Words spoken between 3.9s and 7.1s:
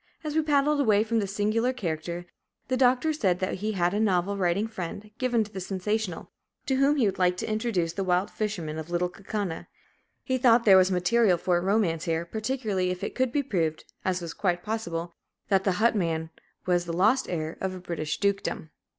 a novel writing friend, given to the sensational, to whom he